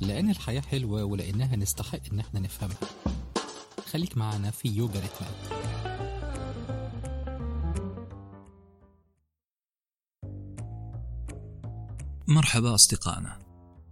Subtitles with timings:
[0.00, 2.78] لأن الحياة حلوة ولأنها نستحق إن إحنا نفهمها.
[3.92, 5.60] خليك معنا في يوجا ريتمات
[12.28, 13.38] مرحبا أصدقائنا.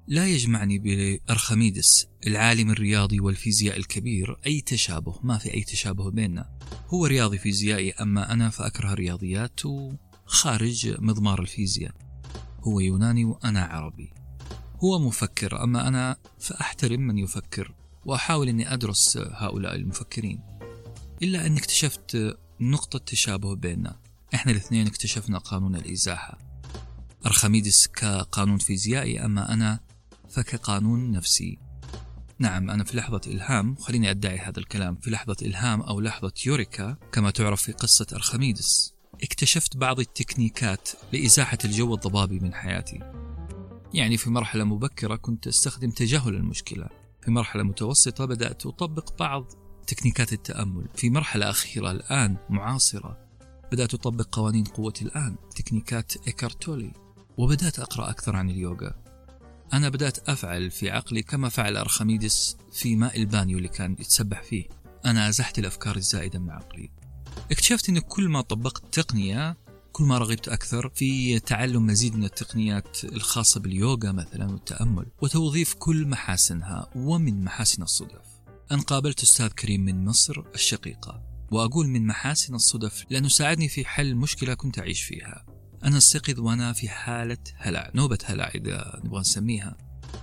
[0.07, 6.59] لا يجمعني بأرخميدس العالم الرياضي والفيزياء الكبير أي تشابه ما في أي تشابه بيننا.
[6.87, 11.95] هو رياضي فيزيائي أما أنا فأكره الرياضيات وخارج مضمار الفيزياء.
[12.61, 14.18] هو يوناني وأنا عربي.
[14.85, 17.75] هو مفكر أما أنا فأحترم من يفكر
[18.05, 20.41] وأحاول أني أدرس هؤلاء المفكرين.
[21.23, 24.01] إلا أني اكتشفت نقطة تشابه بيننا.
[24.35, 26.39] إحنا الاثنين اكتشفنا قانون الإزاحة.
[27.27, 29.81] أرخميدس كقانون فيزيائي أما أنا
[30.29, 31.59] فكقانون نفسي.
[32.39, 34.97] نعم أنا في لحظة إلهام خليني أدعي هذا الكلام.
[34.97, 40.89] في لحظة إلهام أو لحظة يوريكا كما تعرف في قصة أرخميدس اكتشفت بعض ال techniqueات
[41.13, 43.28] لإزاحة الجو الضبابي من حياتي.
[43.95, 46.89] يعني في مرحلة مبكرة كنت أستخدم تجاهل المشكلة.
[47.23, 49.53] في مرحلة متوسطة بدأت أطبق بعض
[49.87, 50.89] techniqueات التأمل.
[50.95, 53.19] في مرحلة أخيرة الآن معاصرة
[53.73, 56.93] بدأت أطبق قوانين قوة الآن techniqueات إيكارت تولي
[57.39, 58.95] وبدأت أقرأ أكثر عن اليوغا.
[59.73, 64.69] أنا بدأت أفعل في عقلي كما فعل أرخميدس في ماء البانيو اللي كان يتسبح فيه.
[65.05, 66.91] أنا أزحت الأفكار الزائدة من عقلي.
[67.51, 69.57] اكتشفت أن كل ما طبقت تقنية
[69.93, 76.07] كل ما رغبت أكثر في تعلم مزيد من التقنيات الخاصة باليوغا مثلا والتأمل وتوظيف كل
[76.07, 78.39] محاسنها ومن محاسن الصدف.
[78.73, 84.15] أن قابلت أستاذ كريم من مصر الشقيقة وأقول من محاسن الصدف لأنه ساعدني في حل
[84.15, 85.47] مشكلة كنت أعيش فيها.
[85.85, 89.77] أنا أستيقظ وأنا في حالة هلع نوبة هلع إذا نبغى نسميها.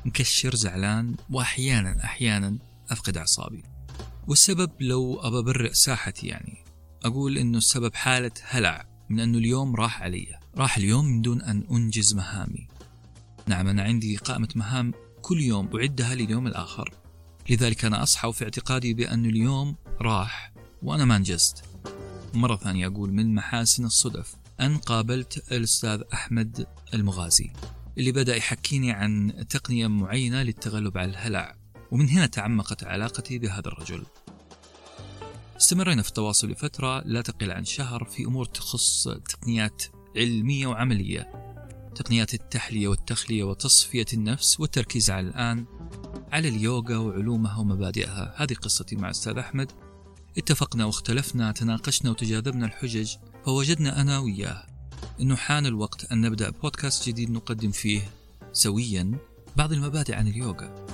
[0.06, 2.58] مكشر زعلان وأحيانا أحيانا
[2.90, 3.64] أفقد أعصابي.
[4.28, 6.66] والسبب لو أبى أبرئ ساحتي يعني.
[7.06, 8.95] أقول إنه السبب حالة هلع.
[9.10, 10.28] من أنه اليوم راح علي.
[10.58, 12.68] راح اليوم من دون أن أنجز مهامي.
[13.48, 16.94] نعم أنا عندي قائمة مهام كل يوم أعدها لليوم الآخر.
[17.50, 21.64] لذلك أنا أصحى في اعتقادي بأن اليوم راح وأنا ما أنجزت.
[22.34, 27.52] مرة ثانية أقول من محاسن الصدف أن قابلت الأستاذ أحمد المغازي
[27.98, 31.56] اللي بدأ يحكيني عن تقنية معينة للتغلب على الهلع
[31.92, 34.06] ومن هنا تعمقت علاقتي بهذا الرجل.
[35.58, 39.84] استمرينا في التواصل لفترة لا تقل عن شهر في أمور تخص تقنيات
[40.18, 41.32] علمية وعملية.
[41.96, 45.66] تقنيات التحلية والتخلية وتصفية النفس والتركيز على الآن
[46.32, 48.34] على اليوغا وعلومها ومبادئها.
[48.38, 49.72] هذه قصتي مع أستاذ أحمد.
[50.38, 53.16] اتفقنا واختلفنا تناقشنا وتجاذبنا الحجج
[53.46, 54.64] فوجدنا أنا وياه.
[55.22, 58.02] أنه حان الوقت أن نبدأ بودكاست جديد نقدم فيه
[58.54, 59.18] سويا
[59.56, 60.86] بعض المبادئ عن اليوغا.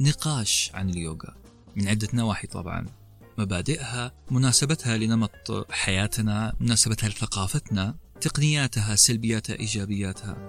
[0.00, 1.36] نقاش عن اليوغا.
[1.76, 2.99] من عدة نواحي طبعا.
[3.40, 10.48] مبادئها مناسبتها لنمط حياتنا مناسبتها لثقافتنا تقنياتها سلبياتها إيجابياتها.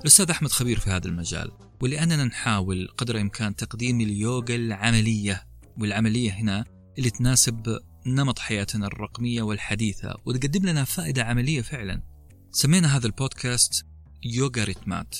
[0.00, 5.46] الأستاذ أحمد خبير في هذا المجال ولأننا نحاول قدر الإمكان تقديم اليوغا العملية
[5.78, 6.64] والعملية هنا
[6.98, 12.02] اللي تناسب نمط حياتنا الرقمية والحديثة وتقدم لنا فائدة عملية فعلا.
[12.50, 13.86] سمينا هذا البودكاست
[14.24, 15.18] يوغا ريتمات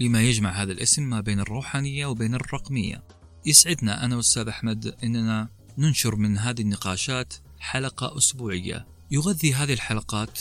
[0.00, 3.04] لما يجمع هذا الاسم ما بين الروحانية وبين الرقمية.
[3.46, 5.48] يسعدنا أنا والأستاذ أحمد أننا
[5.78, 8.86] ننشر من هذه النقاشات حلقة أسبوعية.
[9.10, 10.40] يغذي هذه الحلقات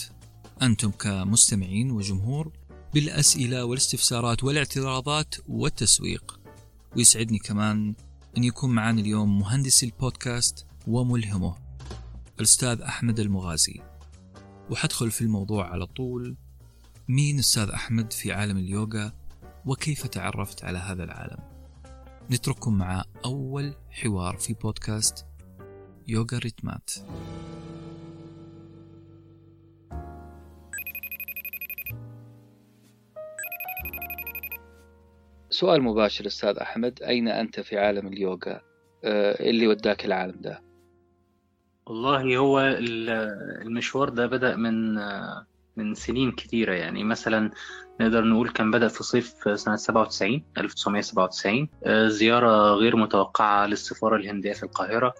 [0.62, 2.52] أنتم كمستمعين وجمهور
[2.94, 6.40] بالأسئلة والاستفسارات والاعتراضات والتسويق.
[6.96, 7.96] ويسعدني كمان
[8.38, 11.58] أن يكون معنا اليوم مهندس البودكاست وملهمه
[12.38, 13.82] الأستاذ أحمد المغازي.
[14.70, 16.36] وحدخل في الموضوع على طول
[17.08, 19.14] مين أستاذ أحمد في عالم اليوغا؟
[19.66, 21.53] وكيف تعرفت على هذا العالم؟
[22.32, 25.26] نترككم مع أول حوار في بودكاست
[26.08, 26.90] يوغا ريتمات.
[35.50, 38.62] سؤال مباشر أستاذ أحمد أين أنت في عالم اليوغا؟
[39.04, 40.62] آه، اللي وداك العالم ده؟
[41.88, 42.60] والله هو
[43.62, 44.98] المشوار ده بدأ من
[45.78, 47.04] من سنين كتيرة يعني.
[47.04, 47.52] مثلا
[48.02, 54.54] نقدر نقول كان بدأ في صيف سنة 97 1997 آه، زيارة غير متوقعة للسفارة الهندية
[54.54, 55.14] في القاهرة.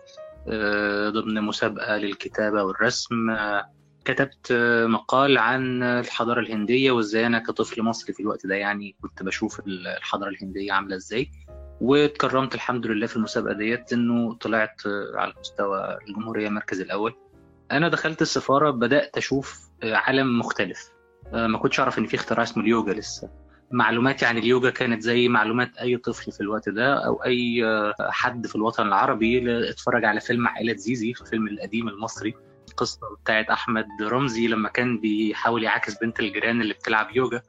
[0.48, 3.30] آه، ضمن مسابقة للكتابة والرسم.
[3.30, 3.66] آه،
[4.06, 4.54] كتبت
[4.88, 10.30] مقال عن الحضارة الهندية وإزاي أنا كطفل مصري في الوقت ده يعني كنت بشوف الحضارة
[10.30, 11.32] الهندية عاملة إزاي.
[11.82, 14.82] واتكرمت الحمد لله في المسابقة ديت إنه طلعت
[15.16, 17.14] على مستوى الجمهورية المركز الأول.
[17.78, 20.90] أنا دخلت السفارة بدأت أشوف عالم مختلف.
[21.34, 23.30] ما كنتش أعرف إن في اختراع اسمه اليوجا لسه.
[23.72, 27.64] معلوماتي عن اليوجا كانت زي معلومات أي طفل في الوقت ده أو أي
[28.00, 32.34] حد في الوطن العربي اتفرج على فيلم عائلة زيزي الفيلم القديم المصري.
[32.70, 37.42] القصة بتاعت أحمد رمزي لما كان بيحاول يعاكس بنت الجيران اللي بتلعب يوجا.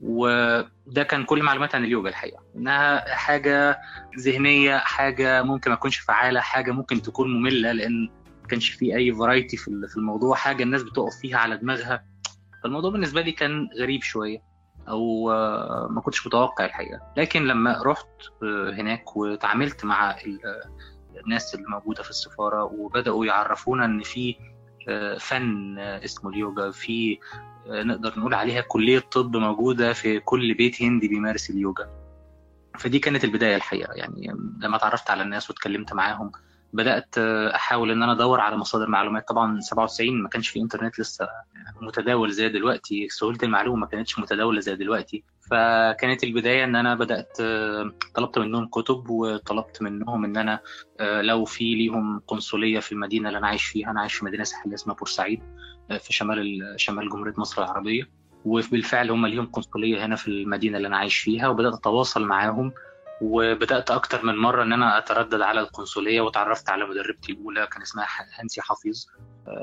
[0.00, 2.42] وده كان كل معلومات عن اليوجا الحقيقة.
[2.56, 3.78] إنها حاجة
[4.18, 8.10] ذهنية حاجة ممكن ما تكونش فعالة حاجة ممكن تكون مملة لأن
[8.48, 12.04] كانش فيه أي فرايتي في الموضوع حاجة الناس بتقف فيها على دماغها.
[12.62, 14.38] فالموضوع بالنسبة لي كان غريب شوية
[14.88, 15.28] أو
[15.90, 17.00] ما كنتش متوقع الحقيقة.
[17.16, 18.06] لكن لما رحت
[18.78, 20.16] هناك وتعاملت مع
[21.24, 24.36] الناس اللي موجوده في السفارة وبدأوا يعرفونا إن في
[25.20, 27.18] فن اسمه اليوجا في
[27.68, 31.88] نقدر نقول عليها كلية طب موجودة في كل بيت هندي بيمارس اليوجا.
[32.78, 36.32] فدي كانت البداية الحقيقة يعني لما تعرفت على الناس واتكلمت معاهم
[36.72, 37.18] بدأت
[37.54, 39.28] أحاول إن أنا أدور على مصادر معلومات.
[39.28, 41.28] طبعا 97 ما كانش في إنترنت لسه
[41.80, 43.08] متداول زي دلوقتي.
[43.08, 45.24] سهولة المعلومة ما كانتش متداولة زي دلوقتي.
[45.50, 47.36] فكانت البداية إن أنا بدأت
[48.14, 50.60] طلبت منهم كتب وطلبت منهم إن أنا
[51.20, 53.90] لو في ليهم قنصلية في المدينة اللي أنا عايش فيها.
[53.90, 55.40] أنا عايش في مدينة ساحلية اسمها بورسعيد
[56.00, 58.10] في شمال شمال جمهورية مصر العربية.
[58.44, 61.48] وبالفعل هم ليهم قنصلية هنا في المدينة اللي أنا عايش فيها.
[61.48, 62.72] وبدأت أتواصل معاهم
[63.20, 68.06] وبدأت أكتر من مرة إن أنا أتردد على القنصلية وتعرفت على مدربتي الأولى كان اسمها
[68.38, 69.06] هانسي حفيظ.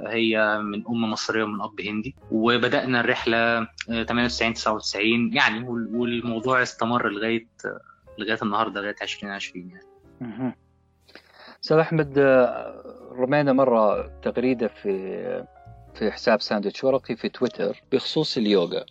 [0.07, 2.15] هي من ام مصرية ومن أب هندي.
[2.31, 7.47] وبدأنا الرحلة 98 99 يعني والموضوع استمر لغاية
[8.19, 9.85] لغاية النهارده لغاية 2020 يعني.
[11.63, 12.19] أستاذ أحمد
[13.11, 15.45] رمينا مرة تغريدة في
[15.93, 18.85] في حساب ساندويتش ورقي في تويتر بخصوص اليوغا.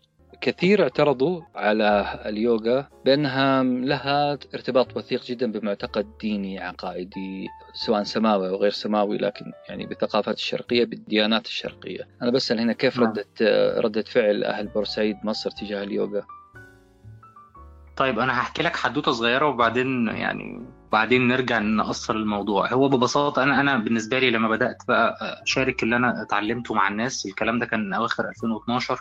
[0.45, 8.57] كثير اعترضوا على اليوغا بأنها لها ارتباط وثيق جدا بمعتقد ديني عقائدي سواء سماوي أو
[8.57, 12.09] غير سماوي لكن يعني بالثقافات الشرقية بالديانات الشرقية.
[12.23, 13.43] أنا بسأل هنا كيف ردت
[13.79, 16.23] ردة فعل أهل بورسعيد مصر تجاه اليوغا؟
[17.97, 22.73] طيب أنا هحكي لك حدوتة صغيرة وبعدين يعني بعدين نرجع نأصل الموضوع.
[22.73, 27.27] هو ببساطة أنا أنا بالنسبة لي لما بدأت بقى أشارك اللي أنا اتعلمته مع الناس
[27.27, 28.99] الكلام ده كان أواخر 2012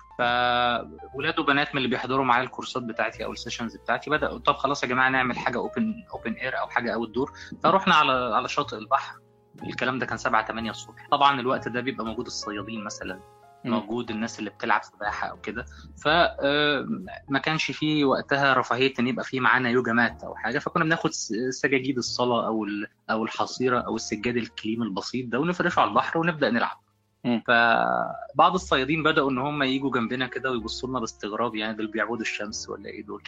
[1.14, 4.56] فولاد وبنات من اللي بيحضروا معايا ال courseات بتاعتي أو ال sessions بتاعتي بداوا طب
[4.56, 7.32] خلاص يا جماعة نعمل حاجة open open air أو حاجة outdoor
[7.64, 9.16] فرحنا على على شاطئ البحر.
[9.64, 11.08] الكلام ده كان 7 8 الصبح.
[11.12, 13.20] طبعا الوقت ده بيبقى موجود الصيادين مثلا.
[13.66, 15.66] موجود الناس اللي بتلعب سباحة أو كده.
[16.04, 20.60] فما كانش في وقتها رفاهية إن يبقى في معانا يوجا مات أو حاجة.
[20.60, 21.10] فكنا بناخد
[21.50, 22.66] سجاجيد الصلاة أو
[23.10, 26.83] أو الحصيرة أو السجاد الكليم البسيط ده ونفرشه على البحر ونبدأ نلعب.
[27.24, 32.70] فبعض الصيادين بدأوا إن هم يجوا جنبنا كده ويبصوا لنا باستغراب يعني دول بيعبدوا الشمس
[32.70, 33.24] ولا إيه دول؟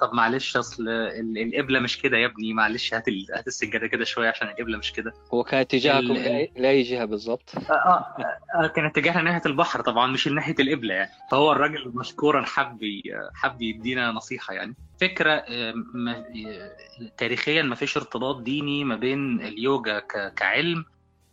[0.00, 0.88] طب معلش أصل
[1.36, 3.04] القبلة مش كده يا ابني معلش هات
[3.34, 5.12] هات السجادة كده شوية عشان القبلة مش كده.
[5.34, 6.14] هو كان اتجاهكم
[6.56, 8.14] لاي جهه بالضبط؟ آه, آه,
[8.54, 11.10] آه كان اتجاهنا ناحية البحر طبعا مش ناحية القبلة يعني.
[11.30, 12.80] فهو الراجل مشكورا حب
[13.34, 14.74] حب يدينا نصيحة يعني.
[15.00, 15.44] فكرة
[17.16, 19.98] تاريخيا ما فيش ارتباط ديني ما بين اليوجا
[20.36, 20.84] كعلم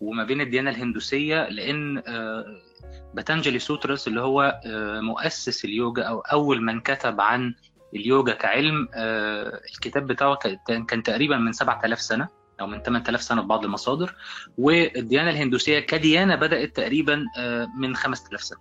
[0.02, 2.04] وما بين الديانة الهندوسية لأن
[3.14, 4.62] باتانجلي سوترس اللي هو
[5.02, 7.54] مؤسس اليوجا أو أول من كتب عن
[7.96, 8.88] اليوجا كعلم
[9.76, 10.40] الكتاب بتاعه
[10.88, 12.28] كان تقريبا من 7000 سنة
[12.62, 14.16] أو من 8000 سنة في بعض المصادر
[14.58, 17.26] والديانة الهندوسية كديانة بدأت تقريبا
[17.80, 18.60] من 5000 سنة.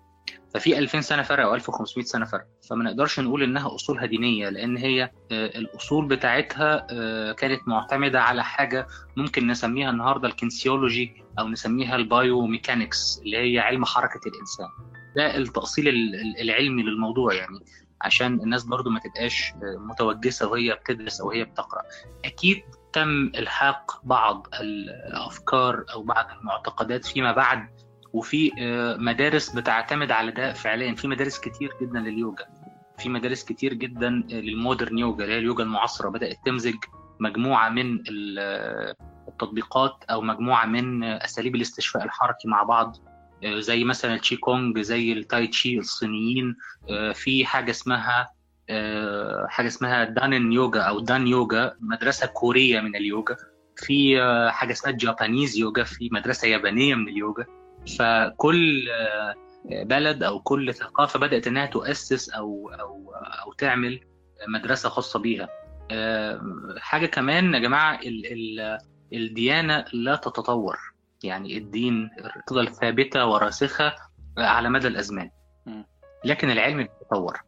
[0.55, 2.44] ففي 2000 سنة فرق أو 1500 سنة فرق.
[2.70, 6.87] فما نقدرش نقول إنها أصولها دينية لأن هي الأصول بتاعتها
[7.32, 8.87] كانت معتمدة على حاجة
[9.17, 14.69] ممكن نسميها النهارده ال kinesiology أو نسميها ال biomechanics اللي هي علم حركة الإنسان.
[15.17, 15.88] ده التأصيل
[16.40, 17.58] العلمي للموضوع يعني
[18.02, 21.82] عشان الناس برضو ما تبقاش متوجسة وهي بتدرس أو هي بتقرأ.
[22.25, 22.62] أكيد
[22.93, 27.69] تم إلحاق بعض الأفكار أو بعض المعتقدات فيما بعد
[28.17, 28.51] وفي
[28.99, 30.94] مدارس بتعتمد على ده فعليا.
[30.94, 32.44] في مدارس كتير جدا لليوجا.
[32.99, 36.08] في مدارس كتير جدا لل modern yoga اللي هي اليوجا المعاصرة.
[36.08, 36.75] بدأت تمزج
[37.20, 38.03] مجموعة من
[39.29, 42.96] التطبيقات أو مجموعة من أساليب الاستشفاء الحركي مع بعض.
[43.44, 46.56] زي مثلا التشي كونغ زي التاي تشي الصينيين.
[47.15, 48.29] في حاجة اسمها
[49.49, 53.37] حاجة اسمها دانن يوجا أو دان يوجا مدرسة كورية من اليوجا.
[53.77, 54.20] في
[54.51, 55.85] حاجة اسمها جابانيز يوجا.
[55.85, 57.44] في مدرسة يابانية من اليوجا.
[57.98, 58.88] فكل
[59.64, 64.00] بلد أو كل ثقافة بدأت إنها تؤسس أو أو أو تعمل
[64.48, 65.48] مدرسة خاصة بيها.
[66.78, 68.78] حاجة كمان يا جماعة ال ال
[69.12, 70.78] الديانة لا تتطور.
[71.24, 72.10] يعني الدين
[72.46, 73.94] تفضل ثابتة وراسخة
[74.38, 75.31] على مدى الأزمان.
[76.24, 77.40] لكن العلم بيتطور.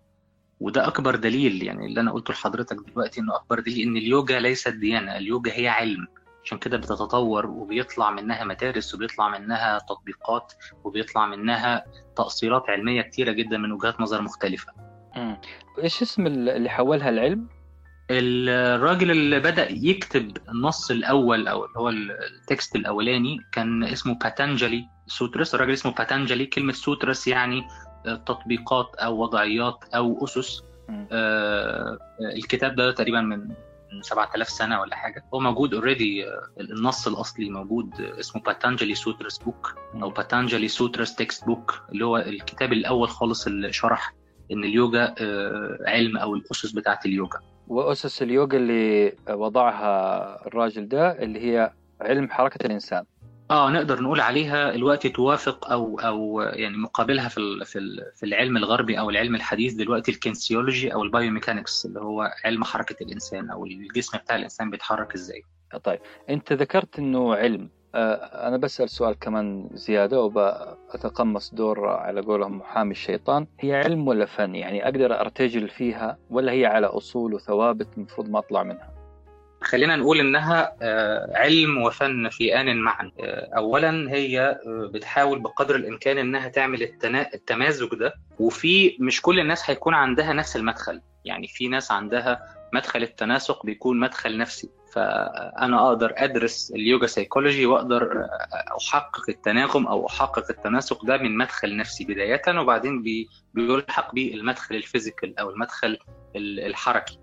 [0.61, 4.68] وده أكبر دليل يعني اللي أنا قلته لحضرتك دلوقتي إنه أكبر دليل إن اليوجا ليست
[4.68, 6.07] ديانة اليوجا هي علم.
[6.49, 10.52] عشان كده بتتطور وبيطلع منها مدارس وبيطلع منها تطبيقات
[10.85, 11.85] وبيطلع منها
[12.17, 14.73] تأصيلات علمية كتيرة جدا من وجهات نظر مختلفة.
[15.17, 15.40] امم
[15.83, 17.49] إيش اسم اللي حولها العلم؟
[18.11, 24.88] الراجل اللي بدأ يكتب النص الأول أو اللي هو ال text الأولاني كان اسمه باتانجلي
[25.07, 27.62] sutras الراجل اسمه باتانجلي كلمة sutras يعني
[28.05, 30.62] تطبيقات أو وضعيات أو أسس.
[30.88, 31.09] مم.
[31.12, 31.99] آه،
[32.37, 33.49] الكتاب ده تقريبا من
[33.92, 35.25] من 7000 سنة ولا حاجة.
[35.35, 36.25] هو موجود already
[36.61, 42.73] النص الأصلي موجود آه، اسمه باتانجلي sutras book أو باتانجلي sutras textbook اللي هو الكتاب
[42.73, 44.14] الأول خالص اللي شرح
[44.52, 47.38] إن اليوجا آه، علم أو الأسس بتاعه اليوجا.
[47.68, 53.04] وأسس اليوغا اللي وضعها الراجل ده اللي هي علم حركة الإنسان.
[53.50, 58.57] آه نقدر نقول عليها الوقت توافق أو أو يعني مقابلها في في ال- في العلم
[58.57, 63.50] الغربي أو العلم الحديث دلوقتي ال kinesiology أو ال biomechanics اللي هو علم حركة الإنسان
[63.50, 65.43] أو الجسم بتاع الإنسان بيتحرك إزاي.
[65.85, 66.00] طيب
[66.31, 67.69] أنت ذكرت أنه علم.
[67.95, 68.14] آه،
[68.49, 73.47] أنا بسأل سؤال كمان زيادة وبأتقمص دور على قولهم محامي الشيطان.
[73.61, 78.38] هي علم ولا فن؟ يعني أقدر أرتجل فيها ولا هي على أصول وثوابت المفروض ما
[78.38, 78.98] أطلع منها؟
[79.62, 85.77] خلينا نقول إنها آه، علم وفن في آن معا آه، اولا هي آه، بتحاول بقدر
[85.77, 86.83] الإمكان إنها تعمل
[87.35, 91.00] التمازج ده وفي مش كل الناس هيكون عندها نفس المدخل.
[91.25, 92.43] يعني في ناس عندها
[92.75, 94.71] مدخل التناسق بيكون مدخل نفسي.
[94.95, 98.27] فأنا أقدر أدرس اليوجا سيكولوجي وأقدر
[98.81, 104.75] أحقق التناغم أو أحقق التناسق ده من مدخل نفسي بداية وبعدين بي- بيلحق بيه المدخل
[104.75, 105.99] ال physical أو المدخل
[106.37, 107.19] ال- الحركي.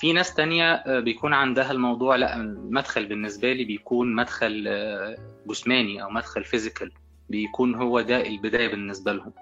[0.00, 5.16] في ناس تانية آه، بيكون عندها الموضوع لا المدخل بالنسبة لي بيكون مدخل آه،
[5.46, 6.92] جسماني أو مدخل physical
[7.28, 9.32] بيكون هو ده البداية بالنسبة لهم.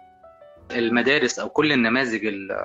[0.70, 2.58] المدارس أو كل النماذج ال-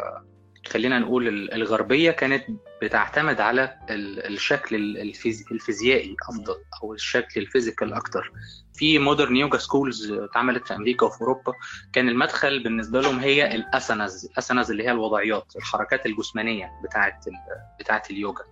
[0.68, 2.44] خلينا نقول ال- الغربية كانت
[2.82, 8.32] بتعتمد على ال- الشكل ال- الفيز- الفيزيائي أفضل أو الشكل ال physical أكتر.
[8.74, 11.54] في modern yoga schools اتعملت في أمريكا وفي أوروبا
[11.94, 18.04] كان المدخل بالنسبة لهم هي الأسنز الأسنز اللي هي الوضعيات الحركات الجسمانية بتاعة ال- بتاعة
[18.12, 18.44] اليوجا.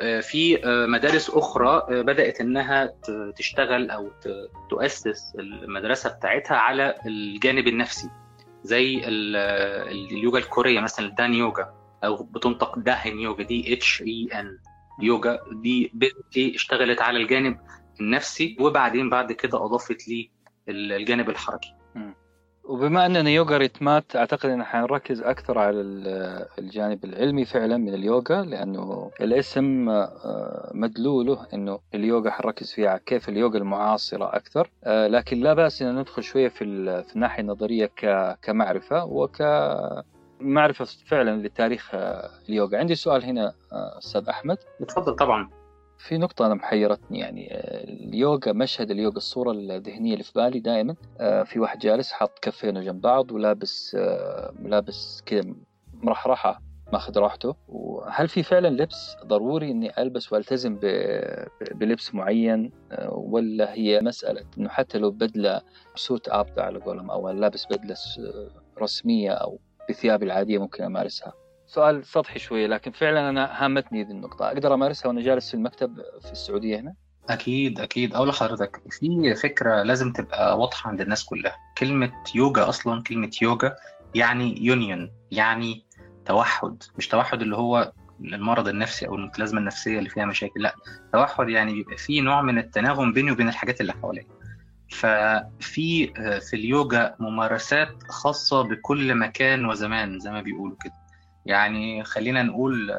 [0.00, 6.94] آه، في آه، مدارس أخرى آه، بدأت إنها ت- تشتغل ت- تؤسس المدرسة بتاعتها على
[7.06, 8.08] الجانب النفسي.
[8.66, 9.36] زي ال-
[10.12, 11.72] اليوجا الكورية مثلا الدان يوجا
[12.04, 14.58] أو بتنطق داهن يوجا دي اتش اي ان
[15.02, 17.58] يوجا دي basically اشتغلت على الجانب
[18.00, 20.30] النفسي وبعدين بعد كده أضافت لي
[20.68, 21.74] ال- الجانب الحركي.
[22.68, 28.42] وبما أننا يوغا ريتمات أعتقد إن حنركز أكثر على ال- الجانب العلمي فعلا من اليوغا
[28.42, 34.70] لأنه الاسم آه، مدلوله إنه اليوغا حنركز فيها على كيف اليوغا المعاصرة أكثر.
[34.84, 36.64] آه، لكن لا بأس إن ندخل شوية في
[37.02, 37.90] في الناحية النظرية
[38.42, 39.42] كمعرفة وك
[40.40, 42.78] معرفة فعلا لتاريخ آه، اليوغا.
[42.78, 43.52] عندي سؤال هنا
[43.98, 44.58] أستاذ أحمد.
[44.80, 45.50] اتفضل طبعا.
[45.98, 50.94] في نقطة أنا محيرتني يعني آه، اليوغا مشهد اليوغا الصورة الذهنية اللي في بالي دائما
[51.20, 55.54] آه، في واحد جالس حاط كفينة جنب بعض ولابس آه، ملابس كذا
[55.94, 56.62] مرحرحة
[56.92, 57.54] ماخذ راحته.
[57.68, 60.78] وهل في فعلا لبس ضروري إني ألبس وألتزم
[61.74, 65.60] بلبس معين آه، ولا هي مسألة إنه حتى لو بدلة
[65.94, 68.20] سوت آب على قولهم أو لابس بدلة س-
[68.82, 69.58] رسمية أو
[69.90, 71.32] بثيابي العادية ممكن أمارسها؟
[71.66, 74.46] سؤال سطحي شوية لكن فعلا أنا هامتني ذي النقطة.
[74.46, 76.94] أقدر أمارسها وأنا جالس في المكتب في السعودية هنا؟
[77.28, 78.14] أكيد أكيد.
[78.14, 81.56] أقول لحضرتك في فكرة لازم تبقى واضحة عند الناس كلها.
[81.78, 83.76] كلمة يوجا أصلا كلمة يوجا
[84.14, 85.84] يعني يونيون يعني
[86.24, 86.82] توحد.
[86.98, 90.74] مش توحد اللي هو المرض النفسي أو المتلازمة النفسية اللي فيها مشاكل لا.
[91.12, 94.26] توحد يعني بيبقى فيه نوع من التناغم بيني وبين الحاجات اللي حواليا.
[94.90, 101.05] ففي آه، في اليوجا ممارسات خاصة بكل مكان وزمان زي ما بيقولوا كده.
[101.46, 102.90] يعني خلينا نقول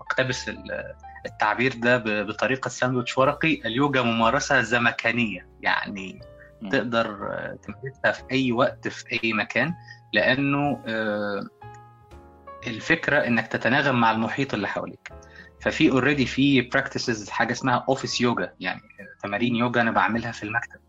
[0.00, 0.94] اقتبس ال-
[1.26, 5.48] التعبير ده ب- بطريقة ساندويتش ورقي اليوجا ممارسة زمكانية.
[5.60, 6.20] يعني.
[6.70, 7.04] تقدر
[7.62, 9.74] تمارسها في أي وقت في أي مكان
[10.12, 11.46] لأنه آه،
[12.66, 15.12] الفكرة إنك تتناغم مع المحيط اللي حواليك.
[15.60, 18.80] ففي already في practices حاجة اسمها office yoga يعني
[19.22, 20.80] تمارين يوجا أنا بعملها في المكتب.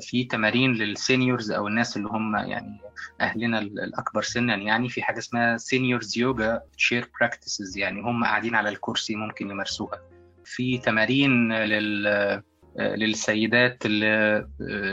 [0.00, 2.80] في تمارين لل seniors أو الناس اللي هم يعني
[3.20, 8.54] أهلنا ال- الأكبر سنا يعني في حاجة اسمها seniors yoga chair practices يعني هم قاعدين
[8.54, 10.00] على الكرسي ممكن يمارسوها.
[10.44, 12.42] في تمارين لل
[12.78, 14.48] للسيدات اللي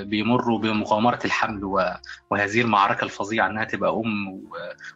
[0.06, 1.64] بيمروا بمغامرة الحمل
[2.30, 4.04] وهذه المعركة الفظيعة إنها تبقى و-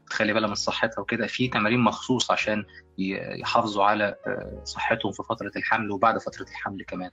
[0.05, 1.27] وتخلي بالها من صحتها وكده.
[1.27, 2.65] في تمارين مخصوص عشان
[2.98, 4.15] يحافظوا على
[4.63, 7.12] صحتهم في فترة الحمل وبعد فترة الحمل كمان.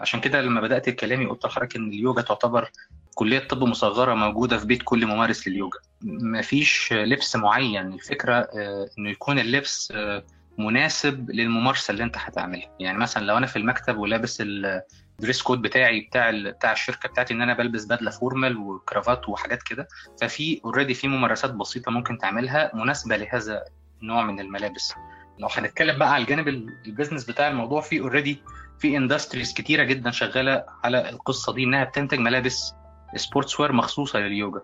[0.00, 2.70] عشان كده لما بدأت كلامي قلت لحضرتك إن اليوجا تعتبر
[3.14, 5.78] كلية طب مصغرة موجودة في بيت كل ممارس لليوجا.
[6.02, 7.92] مفيش لبس معين.
[7.92, 10.24] الفكرة آه، إنه يكون اللبس آه،
[10.58, 12.70] مناسب للممارسة اللي أنت هتعملها.
[12.80, 17.34] يعني مثلا لو أنا في المكتب ولابس ال dress code بتاعي بتاع بتاع الشركة بتاعتي
[17.34, 19.88] إن أنا بلبس بدلة formal وكرافات وحاجات كده
[20.20, 23.64] ففي already في ممارسات بسيطة ممكن تعملها مناسبة لهذا
[24.02, 24.94] النوع من الملابس.
[25.38, 28.42] لو هنتكلم بقى على الجانب ال- ال business بتاع الموضوع في already
[28.80, 32.74] في industries كتيرة جدا شغالة على القصة دي إنها بتنتج ملابس
[33.16, 34.60] sportswear مخصوصة لليوجا.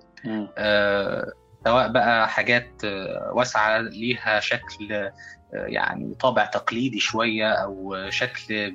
[0.59, 1.33] آه،
[1.65, 5.13] سواء بقى حاجات آه، واسعة ليها شكل آه،
[5.53, 8.75] يعني طابع تقليدي شوية أو شكل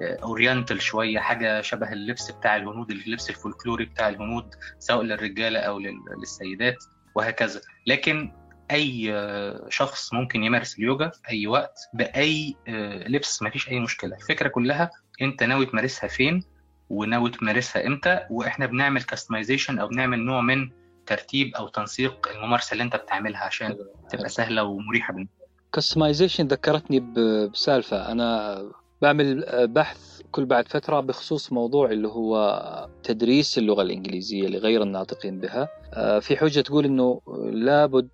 [0.00, 6.04] oriental شوية حاجة شبه اللبس بتاع الهنود اللبس الفولكلوري بتاع الهنود سواء للرجالة أو لل-
[6.20, 6.84] للسيدات
[7.14, 8.32] وهكذا لكن
[8.72, 14.16] أي آه، شخص ممكن يمارس اليوجا في أي وقت بأي آه، لبس مفيش أي مشكلة.
[14.16, 14.90] الفكرة كلها
[15.22, 16.44] أنت ناوي تمارسها فين
[16.90, 20.70] وناوي تمارسها إمتى وإحنا بنعمل customization أو بنعمل نوع من
[21.06, 23.76] ترتيب أو تنسيق الممارسة اللي أنت بتعملها عشان
[24.10, 28.12] تبقى سهلة ومريحة بالنسبة customization ذكرتني بسالفة.
[28.12, 28.62] أنا
[29.02, 35.68] بعمل بحث كل بعد فترة بخصوص موضوع اللي هو تدريس اللغة الإنجليزية لغير الناطقين بها.
[35.94, 37.20] آه، في حجة تقول إنه
[37.52, 38.08] لابد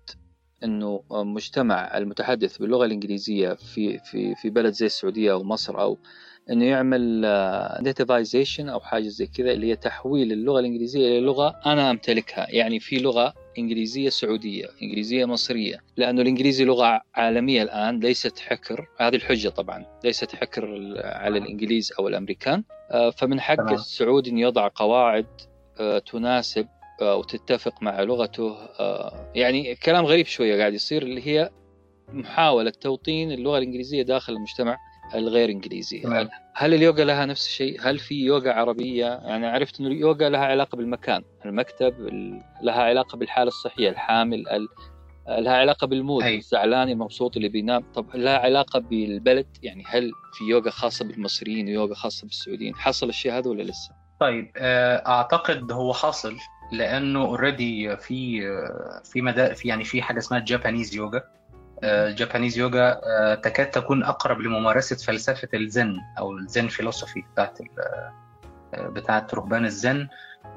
[0.63, 5.97] إنه مجتمع المتحدث باللغة الإنجليزية في في في بلد زي السعودية أو مصر أو
[6.49, 7.21] إنه يعمل
[7.81, 12.47] nativization أو حاجة زي كذا اللي هي تحويل اللغة الإنجليزية إلى لغة أنا أمتلكها.
[12.49, 15.83] يعني في لغة إنجليزية سعودية إنجليزية مصرية.
[15.97, 18.87] لأنه الإنجليزي لغة عالمية الآن ليست حكر.
[18.97, 20.65] هذه الحجة طبعا ليست حكر
[21.03, 22.63] على الإنجليز أو الأمريكان.
[22.91, 23.73] آه، فمن حق تمام.
[23.73, 25.27] السعودي إنه يضع قواعد
[25.79, 31.49] آه، تناسب آه، وتتفق مع لغته آه، يعني كلام غريب شوية قاعد يصير اللي هي
[32.13, 34.77] محاولة توطين اللغة الإنجليزية داخل المجتمع
[35.15, 36.01] الغير إنجليزي.
[36.55, 40.75] هل اليوغا لها نفس الشيء؟ هل في يوغا عربية؟ يعني عرفت إنه اليوغا لها علاقة
[40.75, 44.67] بالمكان، المكتب ال- لها علاقة بالحالة الصحية، الحامل ال-
[45.27, 46.37] لها علاقة بال mood، أي.
[46.37, 51.93] الزعلان المبسوط اللي بينام، طب لها علاقة بالبلد؟ يعني هل في يوغا خاصة بالمصريين ويوغا
[51.95, 56.35] خاصة بالسعوديين؟ حصل الشيء هذا ولا لسه؟ طيب آه، أعتقد هو حاصل
[56.71, 58.41] لأنه already في
[59.03, 61.23] في مدى في يعني في حاجة اسمها Japanese yoga
[61.83, 63.01] ال Japanese yoga
[63.43, 67.59] تكاد تكون أقرب لممارسة فلسفة الزن أو ال Zen philosophy بتاعت
[68.73, 70.07] آه، بتاعت رهبان الزن.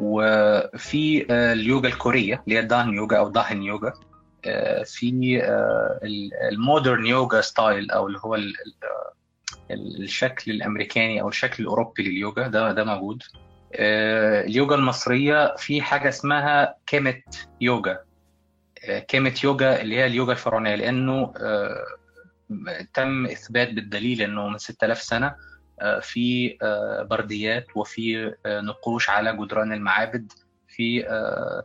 [0.00, 3.92] وفي آه، اليوجا الكورية اللي هي دان يوجا أو داهن يوجا
[4.44, 5.08] آه، في
[6.04, 8.54] ال- المودرن يوجا ستايل أو اللي هو ال-
[9.70, 12.48] ال- الشكل الأمريكاني أو الشكل الأوروبي لليوجا.
[12.48, 13.22] ده ده موجود.
[13.74, 18.00] اليوجا المصرية في حاجة اسمها كيمت يوجا
[18.84, 21.84] آه، كيمت يوجا اللي هي اليوجا الفرعونية لأنه آه،
[22.94, 25.34] تم إثبات بالدليل إنه من 6000 سنة
[25.80, 30.32] آه، في آه، برديات وفي آه، نقوش على جدران المعابد
[30.68, 31.64] في آه،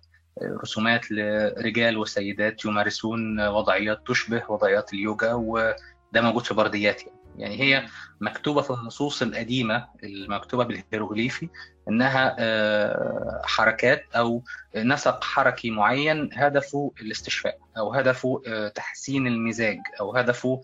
[0.63, 7.16] رسومات لرجال وسيدات يمارسون وضعيات تشبه وضعيات اليوجا وده موجود في برديات يعني.
[7.37, 7.85] يعني هي
[8.21, 11.49] مكتوبة في النصوص القديمة المكتوبة بالهيروغليفي
[11.89, 14.43] إنها آه، حركات أو
[14.75, 20.61] نسق حركي معين هدفه الاستشفاء أو هدفه آه، تحسين المزاج أو هدفه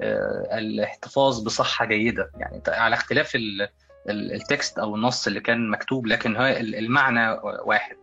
[0.00, 2.30] آه، الاحتفاظ بصحة جيدة.
[2.36, 3.68] يعني على اختلاف ال-
[4.08, 7.30] ال- التكست أو النص اللي كان مكتوب لكن هو ال- المعنى
[7.64, 7.96] واحد.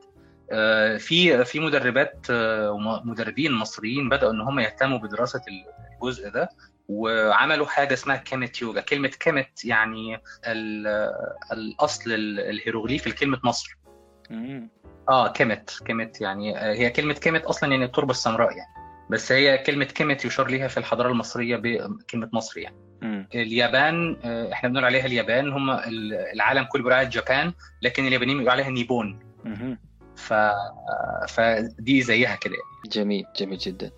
[0.99, 5.41] في في مدربات ومدربين مصريين بدأوا إن هم يهتموا بدراسة
[6.01, 6.49] الجزء ده.
[6.87, 8.81] وعملوا حاجة اسمها كيمت يوجا.
[8.81, 11.11] كلمة كيمت يعني ال-
[11.51, 13.77] الأصل ال- الهيروغليفي لكلمه مصر
[15.09, 18.73] آه كيمت كيمت يعني هي كلمة كيمت أصلا يعني التربة السمراء يعني.
[19.09, 22.75] بس هي كلمة كيمت يشار ليها في الحضارة المصرية بكلمه مصر يعني.
[23.01, 23.27] مم.
[23.35, 28.37] اليابان آه، إحنا بنقول عليها اليابان هم ال- العالم كله بيقول عليها Japan لكن اليابانيين
[28.37, 29.19] بيقولوا عليها نيبون.
[29.45, 29.77] مهم.
[30.15, 30.33] ف...
[31.29, 32.91] فدي زيها كده يعني.
[32.93, 33.91] جميل جميل جدا.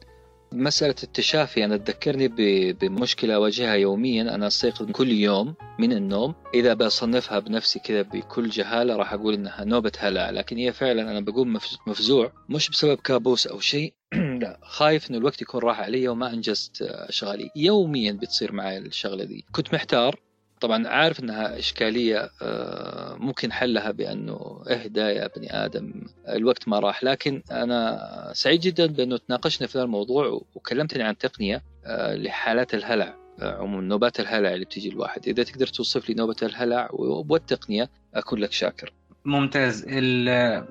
[0.55, 2.27] مسألة التشافي أنا تذكرني
[2.73, 4.21] بمشكلة أواجهها يوميا.
[4.35, 6.35] أنا أستيقظ كل يوم من النوم.
[6.53, 11.19] إذا بصنفها بنفسي كذا بكل جهالة راح أقول إنها نوبة هلع لكن هي فعلا أنا
[11.19, 12.31] بقوم مفز- مفزوع.
[12.49, 13.93] مش بسبب كابوس أو شيء.
[14.41, 19.23] لا خايف إنه الوقت يكون راح علي وما أنجزت آه، شغلي يوميا بتصير معي الشغلة
[19.23, 19.45] دي.
[19.51, 20.19] كنت محتار.
[20.65, 25.93] طبعا عارف إنها إشكالية آه، ممكن حلها بأنه إهدى يا بني آدم
[26.29, 27.03] الوقت ما راح.
[27.03, 33.15] لكن أنا سعيد جدا بأنه تناقشنا في هذا الموضوع وكلمتني عن تقنية آه، لحالات الهلع
[33.41, 35.27] آه، عموما نوبات الهلع اللي بتيجي الواحد.
[35.27, 38.93] إذا تقدر توصف لي نوبة الهلع والتقنيه أكون لك شاكر.
[39.25, 39.81] ممتاز.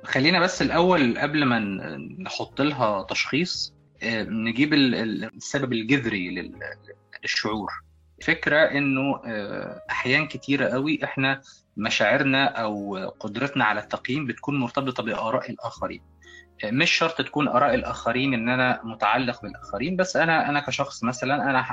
[0.05, 1.59] خلينا بس الأول قبل ما
[2.19, 3.75] نحط لها تشخيص
[4.29, 6.53] نجيب ال- ال- السبب الجذري لل...
[7.23, 7.71] للشعور.
[8.23, 11.41] فكرة إنه آه، أحيان كتيرة قوي إحنا
[11.77, 16.03] مشاعرنا أو قدرتنا على التقييم بتكون مرتبطة بآراء الآخرين.
[16.65, 21.51] آه، مش شرط تكون آراء الآخرين إن أنا متعلق بالآخرين بس أنا أنا كشخص مثلا
[21.51, 21.67] أنا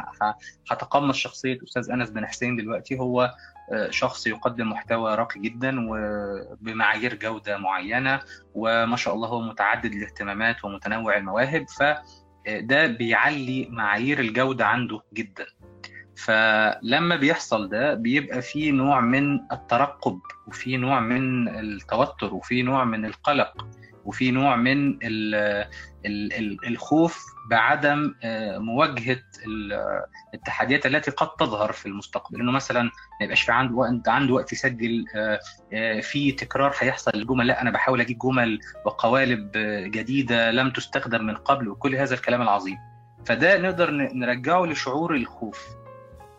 [0.72, 3.34] هتقمص شخصية أستاذ أنس بن حسين دلوقتي هو
[3.74, 8.20] آه، شخص يقدم محتوى راقي جدا وبمعايير جودة معينة
[8.54, 15.46] وما شاء الله هو متعدد الاهتمامات ومتنوع المواهب فده بيعلي معايير الجودة عنده جدا.
[16.18, 23.06] فلما بيحصل ده بيبقى في نوع من الترقب وفي نوع من التوتر وفي نوع من
[23.06, 23.54] القلق
[24.06, 25.36] وفي نوع من ال
[26.06, 30.02] ال ال الخوف بعدم آه، مواجهة ال-
[30.34, 32.40] التحديات التي قد تظهر في المستقبل.
[32.42, 35.40] إنه مثلا ما يبقاش في عنده وقت عنده وقت يسجل آه،
[35.74, 39.52] آه، في تكرار هيحصل للجمل لا أنا بحاول أجيب جمل وقوالب
[39.92, 42.78] جديدة لم تستخدم من قبل وكل هذا الكلام العظيم.
[43.26, 45.68] فده نقدر نرجعه لشعور الخوف.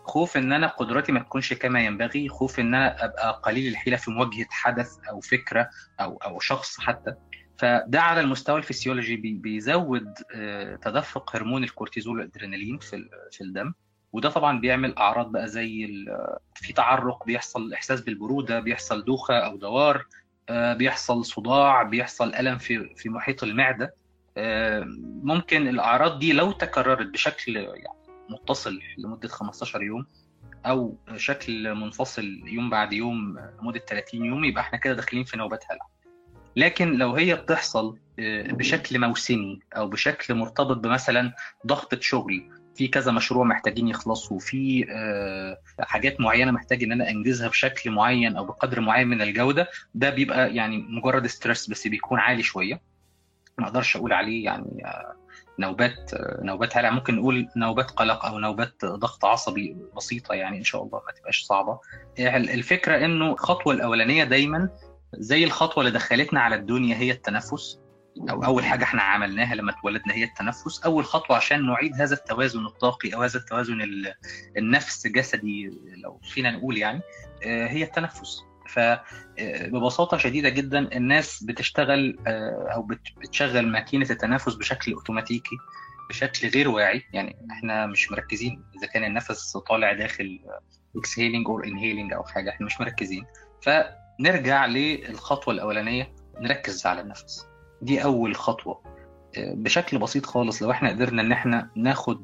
[0.03, 4.11] خوف إن أنا قدراتي ما تكونش كما ينبغي خوف إن أنا أبقى قليل الحيلة في
[4.11, 7.13] مواجهة حدث أو فكرة أو أو شخص حتى.
[7.57, 13.73] فده على المستوى الفسيولوجي بي- بيزود آه، تدفق هرمون الكورتيزول والأدرينالين في في الدم.
[14.13, 15.87] وده طبعا بيعمل أعراض بقى زي
[16.55, 20.05] في تعرق بيحصل إحساس بالبرودة بيحصل دوخة أو دوار
[20.49, 23.93] آه، بيحصل صداع بيحصل ألم في في محيط المعدة.
[24.37, 24.83] آه،
[25.23, 30.05] ممكن الأعراض دي لو تكررت بشكل يعني متصل لمدة 15 يوم
[30.65, 35.63] أو شكل منفصل يوم بعد يوم لمدة 30 يوم يبقى إحنا كده داخلين في نوبات
[35.71, 35.87] هلع.
[36.55, 41.33] لكن لو هي بتحصل آه، بشكل موسمي أو بشكل مرتبط بمثلا
[41.67, 47.47] ضغطة شغل في كذا مشروع محتاجين يخلصوا في آه، حاجات معينة محتاج إن أنا أنجزها
[47.47, 52.43] بشكل معين أو بقدر معين من الجودة ده بيبقى يعني مجرد ستريس بس بيكون عالي
[52.43, 52.81] شوية.
[53.57, 55.15] ما أقدرش أقول عليه يعني آه،
[55.59, 56.11] نوبات
[56.41, 56.89] نوبات هلع.
[56.89, 61.43] ممكن نقول نوبات قلق أو نوبات ضغط عصبي بسيطة يعني إن شاء الله ما تبقاش
[61.43, 61.79] صعبة.
[62.19, 64.69] الفكرة إنه الخطوة الأولانية دايما
[65.13, 67.79] زي الخطوة اللي دخلتنا على الدنيا هي التنفس.
[68.29, 70.83] أو أول حاجة إحنا عملناها لما اتولدنا هي التنفس.
[70.85, 74.13] أول خطوة عشان نعيد هذا التوازن الطاقي أو هذا التوازن ال-
[74.57, 75.69] النفس جسدي
[76.03, 77.01] لو فينا نقول يعني
[77.45, 78.43] آه، هي التنفس.
[78.69, 85.55] فببساطه شديدة جدا الناس بتشتغل آه، أو بت- بتشغل ماكينة التنفس بشكل أوتوماتيكي
[86.09, 87.03] بشكل غير واعي.
[87.13, 90.39] يعني إحنا مش مركزين إذا كان النفس طالع داخل
[90.97, 93.25] exhaling or inhaling أو حاجة إحنا مش مركزين.
[93.61, 97.45] فنرجع للخطوة الأولانية نركز على النفس.
[97.81, 98.83] دي أول خطوة.
[99.37, 102.23] آه، بشكل بسيط خالص لو إحنا قدرنا إن إحنا ناخد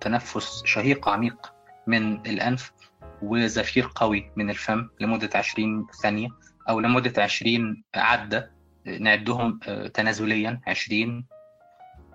[0.00, 1.52] تنفس شهيق عميق
[1.86, 2.72] من الأنف
[3.22, 6.28] وزفير قوي من الفم لمدة 20 ثانية
[6.68, 8.52] أو لمدة 20 عدة
[8.86, 11.24] آه، نعدهم آه، تنازليا 20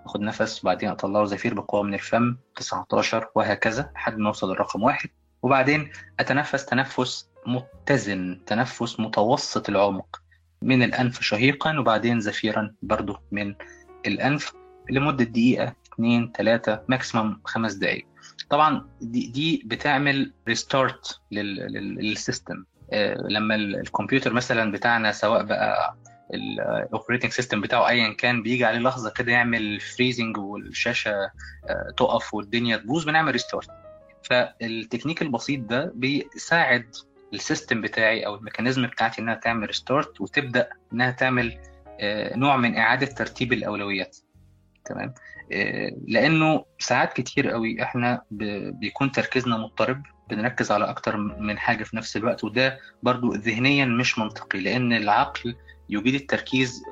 [0.06, 5.08] اخد نفس وبعدين أطلعه زفير بقوة من الفم 19 وهكذا لحد ما أوصل للرقم واحد.
[5.42, 5.90] وبعدين
[6.20, 10.22] أتنفس تنفس متزن تنفس متوسط العمق.
[10.62, 13.54] من الأنف شهيقا وبعدين زفيرا برضه من
[14.06, 14.52] الأنف
[14.90, 18.06] لمدة دقيقة اثنين ثلاثة maximum خمس دقائق
[18.50, 22.64] طبعا دي, دي بتعمل restart لل system.
[23.28, 25.96] لما ال- الكمبيوتر مثلا بتاعنا سواء بقى
[26.34, 31.10] ال operating system بتاعه ايا كان بيجي عليه لحظة كده يعمل freezing والشاشة
[31.68, 33.68] آه، تقف والدنيا تبوظ بنعمل restart
[34.22, 36.86] فال technique البسيط ده بيساعد
[37.34, 41.58] ال system بتاعي أو ال mechanism بتاعتي إنها تعمل restart وتبدأ إنها تعمل
[42.00, 44.16] آه، نوع من إعادة ترتيب الأولويات.
[44.84, 45.14] تمام؟ آه،
[46.08, 48.22] لأنه ساعات كتير قوي إحنا
[48.80, 54.18] بيكون تركيزنا مضطرب بنركز على أكتر من حاجة في نفس الوقت وده برضو ذهنيا مش
[54.18, 55.54] منطقي لأن العقل
[55.88, 56.82] يجيد التركيز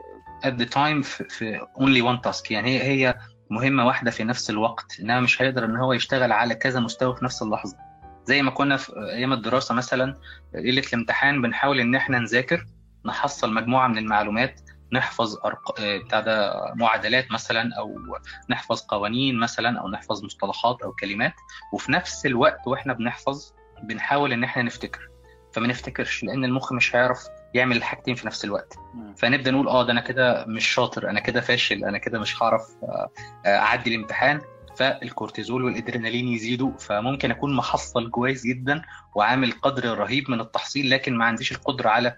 [0.46, 2.50] at the time في, في only one task.
[2.50, 3.14] يعني هي هي
[3.50, 7.24] مهمة واحدة في نفس الوقت انما مش هيقدر إن هو يشتغل على كذا مستوى في
[7.24, 7.76] نفس اللحظة.
[8.24, 10.16] زي ما كنا في أيام الدراسة مثلا
[10.54, 12.66] ليله الامتحان بنحاول إن إحنا نذاكر
[13.06, 14.60] نحصل مجموعة من المعلومات
[14.92, 15.80] نحفظ أرق...
[15.80, 18.18] آه، بتاع ده معادلات مثلا أو
[18.50, 21.32] نحفظ قوانين مثلا أو نحفظ مصطلحات أو كلمات.
[21.72, 23.52] وفي نفس الوقت وإحنا بنحفظ
[23.82, 25.08] بنحاول إن إحنا نفتكر.
[25.52, 27.24] فما نفتكرش لأن المخ مش هيعرف
[27.54, 28.74] يعمل الحاجتين في نفس الوقت.
[29.16, 32.62] فنبدأ نقول آه ده أنا كده مش شاطر أنا كده فاشل أنا كده مش هعرف
[32.82, 33.10] آه،
[33.46, 34.40] آه، أعدي الامتحان.
[34.76, 36.78] فالكورتيزول والإدرينالين يزيدوا.
[36.78, 38.82] فممكن أكون محصل كويس جدا
[39.14, 42.16] وعامل قدر رهيب من التحصيل لكن ما عنديش القدرة على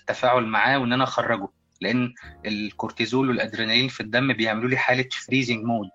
[0.00, 1.48] التفاعل معاه وإن أنا أخرجه.
[1.80, 2.14] لأن
[2.46, 5.90] الكورتيزول والأدرينالين في الدم بيعملوا لي حالة freezing mode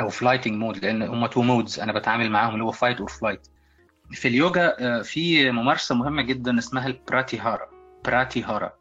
[0.00, 3.46] أو fighting mode لأن هم two modes أنا بتعامل معاهم اللي هو fight or flight
[4.12, 7.68] في اليوجا آه، في ممارسة مهمة جدا اسمها البراتيهارا
[8.04, 8.72] براتيهارا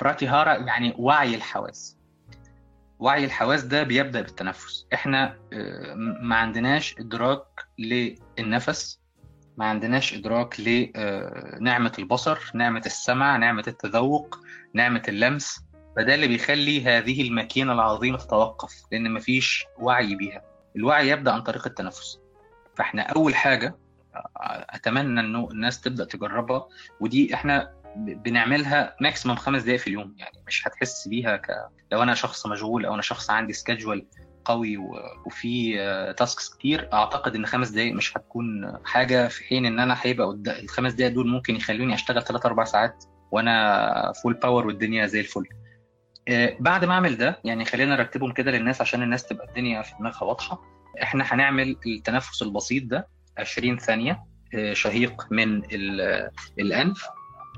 [0.00, 1.96] براتيهارا يعني وعي الحواس.
[2.98, 4.86] وعي الحواس ده بيبدأ بالتنفس.
[4.94, 7.44] إحنا آه، ما عندناش إدراك
[7.78, 9.00] للنفس.
[9.56, 14.38] ما عندناش إدراك لنعمة البصر نعمة السمع نعمة التذوق
[14.74, 15.60] نعمة اللمس.
[15.96, 20.42] فده اللي بيخلي هذه الماكينة العظيمة تتوقف لأن مفيش وعي بيها.
[20.76, 22.18] الوعي يبدأ عن طريق التنفس.
[22.76, 23.76] فإحنا أول حاجة
[24.14, 26.66] آه، أتمنى إنه الناس تبدأ تجربها
[27.00, 30.14] ودي إحنا ب- بنعملها ماكسيمم خمس دقائق في اليوم.
[30.18, 31.46] يعني مش هتحس بيها ك...
[31.92, 34.06] لو أنا شخص مشغول أو أنا شخص عندي schedule
[34.44, 34.76] قوي.
[35.26, 35.76] وفي
[36.18, 36.88] tasks كتير.
[36.92, 41.28] أعتقد إن خمس دقائق مش هتكون حاجة في حين إن أنا هيبقى الخمس دقائق دول
[41.28, 45.44] ممكن يخلوني أشتغل 3 4 ساعات وأنا full power والدنيا زي الفل.
[46.28, 49.92] آه، بعد ما أعمل ده يعني خلينا نرتبهم كده للناس عشان الناس تبقى الدنيا في
[50.00, 50.60] دماغها واضحة.
[51.02, 57.06] إحنا هنعمل التنفس البسيط ده 20 ثانية آه، شهيق من ال- الأنف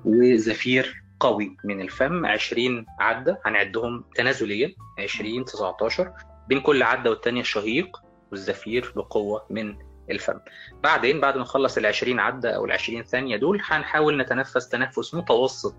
[0.04, 6.12] وزفير قوي من الفم 20 عدة هنعدهم تنازليا 20 19
[6.48, 9.78] بين كل عدة والتانية الشهيق والزفير بقوة من
[10.10, 10.40] الفم.
[10.82, 15.14] بعدين بعد ما نخلص ال 20 عدة أو ال 20 ثانية دول هنحاول نتنفس تنفس
[15.14, 15.76] متوسط.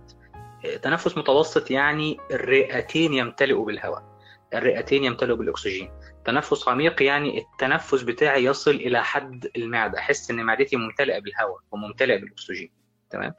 [0.81, 4.17] تنفس متوسط يعني الرئتين يمتلئوا بالهواء.
[4.53, 5.91] الرئتين يمتلئوا بالأكسجين.
[6.25, 9.99] تنفس عميق يعني التنفس بتاعي يصل إلى حد المعدة.
[9.99, 12.71] أحس إن معدتي ممتلئة بالهواء وممتلئة بالأكسجين.
[13.09, 13.33] تمام؟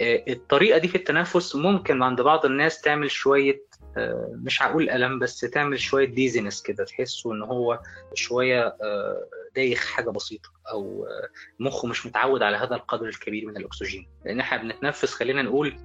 [0.00, 3.62] الطريقة دي في التنفس ممكن عند بعض الناس تعمل شوية
[3.96, 7.80] آه، مش هقول ألم بس تعمل شوية ديزنس كده تحسوا إن هو
[8.14, 13.56] شوية آه، دايخ حاجة بسيطة أو آه، مخه مش متعود على هذا القدر الكبير من
[13.56, 14.08] الأكسجين.
[14.24, 15.76] لأن إحنا بنتنفس خلينا نقول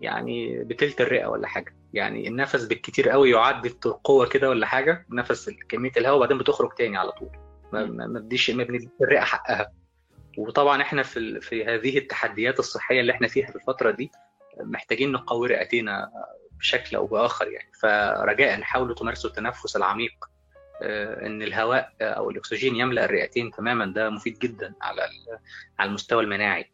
[0.00, 1.76] يعني بتلت الرئة ولا حاجة.
[1.92, 6.96] يعني النفس بالكتير قوي يعدي القوه كده ولا حاجة نفس كمية الهواء وبعدين بتخرج تاني
[6.96, 7.30] على طول.
[7.72, 9.72] ما بديش ما بنديش الرئة حقها.
[10.38, 14.10] وطبعا إحنا في في هذه التحديات الصحية اللي إحنا فيها في الفترة دي
[14.60, 16.10] محتاجين نقوي رئتينا
[16.58, 17.70] بشكل أو بآخر يعني.
[17.82, 20.12] فرجاء حاولوا تمارسوا التنفس العميق
[20.82, 25.02] آه، إن الهواء أو الأكسجين يملأ الرئتين تماما ده مفيد جدا على
[25.78, 26.70] على المستوى المناعي.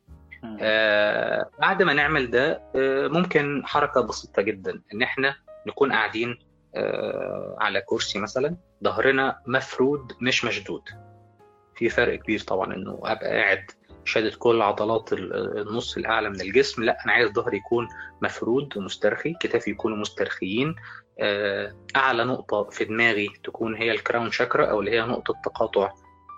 [0.60, 6.38] آه، بعد ما نعمل ده آه، ممكن حركة بسيطة جدا إن إحنا نكون قاعدين
[6.74, 10.82] آه، على كرسي مثلا ظهرنا مفرود مش مشدود.
[11.78, 13.70] في فرق كبير طبعا إنه أبقى قاعد
[14.04, 16.82] شادد كل عضلات ال- النص الأعلى من الجسم.
[16.84, 17.88] لا أنا عايز ظهري يكون
[18.22, 20.74] مفرود ومسترخي كتافي يكونوا مسترخيين.
[21.20, 25.92] آه، أعلى نقطة في دماغي تكون هي الكراون شاكرا أو اللي هي نقطة تقاطع.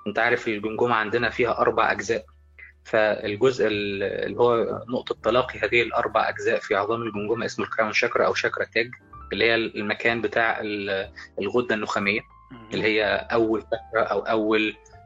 [0.06, 2.24] أنت عارف الجمجمة عندنا فيها أربع أجزاء.
[2.84, 8.26] فالجزء ال- اللي هو نقطة تلاقي هذه الأربع أجزاء في عظام الجمجمة اسمه الكراون شاكرا
[8.26, 8.90] أو شاكرا تاج
[9.32, 12.20] اللي هي المكان بتاع ال- الغدة النخامية
[12.74, 14.99] اللي هي أول شاكرا أول آه،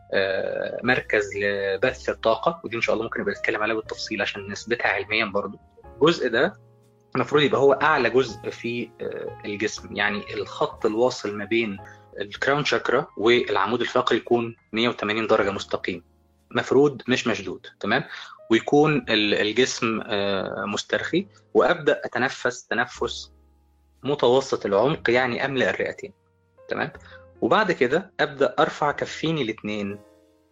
[0.83, 5.24] مركز لبث الطاقة ودي إن شاء الله ممكن نبقى نتكلم عليها بالتفصيل عشان نثبتها علميا
[5.24, 5.59] برضو.
[5.94, 6.57] الجزء ده
[7.16, 9.96] المفروض يبقى هو أعلى جزء في آه، الجسم.
[9.96, 11.79] يعني الخط الواصل ما بين
[12.20, 16.05] الكراون شاكرا والعمود الفقري يكون 180 درجة مستقيم.
[16.50, 18.05] مفرود مش مشدود تمام؟
[18.50, 21.27] ويكون ال- الجسم آه، مسترخي.
[21.55, 23.33] وأبدأ أتنفس تنفس
[24.03, 26.12] متوسط العمق يعني أملأ الرئتين
[26.68, 26.92] تمام؟
[27.44, 29.98] وبعد كده أبدأ أرفع كفيني الاثنين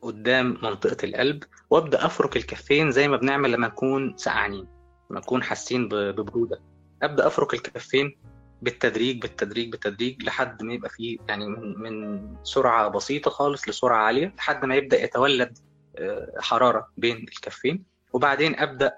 [0.03, 4.69] قدام منطقة القلب وأبدأ أفرك الكفين زي ما بنعمل لما نكون سقعانين
[5.11, 6.61] لما نكون حاسين ببرودة.
[7.03, 8.17] أبدأ أفرك الكفين
[8.63, 14.35] بالتدريج بالتدريج بالتدريج لحد ما يبقى فيه يعني من من سرعة بسيطة خالص لسرعة عالية
[14.37, 15.59] لحد ما يبدأ يتولد
[15.99, 17.85] آه، حرارة بين الكفين.
[18.13, 18.97] وبعدين أبدأ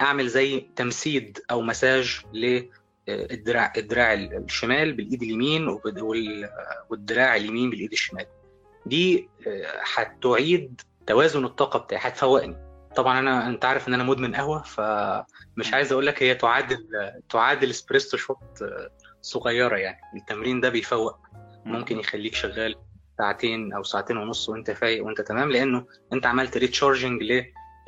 [0.00, 2.20] أعمل زي تمسيد أو مساج
[3.08, 5.78] للدراع الدراع الشمال بالإيد اليمين
[6.90, 8.26] والدراع اليمين بالإيد الشمال.
[8.86, 12.56] دي آه، هتعيد توازن الطاقة بتاعي هتفوقني.
[12.96, 16.88] طبعا أنا أنت عارف إن أنا مدمن قهوة فمش عايز أقول لك هي تعادل
[17.30, 18.90] تعادل اسبريسو شوت آه،
[19.22, 20.00] صغيرة يعني.
[20.16, 21.18] التمرين ده بيفوق.
[21.64, 22.74] ممكن يخليك شغال
[23.18, 27.22] ساعتين أو ساعتين ونص وأنت فايق وأنت تمام لأنه أنت عملت recharging